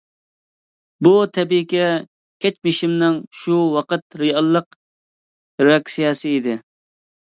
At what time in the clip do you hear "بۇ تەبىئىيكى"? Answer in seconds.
1.07-1.83